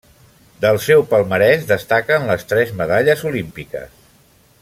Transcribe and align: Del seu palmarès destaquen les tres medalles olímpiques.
Del 0.63 0.79
seu 0.85 1.03
palmarès 1.11 1.67
destaquen 1.73 2.25
les 2.31 2.47
tres 2.53 2.73
medalles 2.81 3.23
olímpiques. 3.33 3.95